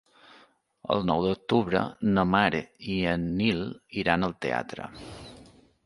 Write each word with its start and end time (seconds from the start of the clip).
El 0.95 1.03
nou 1.09 1.25
d'octubre 1.25 1.83
na 2.15 2.25
Mar 2.37 2.63
i 2.95 2.99
en 3.13 3.29
Nil 3.43 3.63
iran 4.05 4.31
al 4.31 4.35
teatre. 4.49 4.93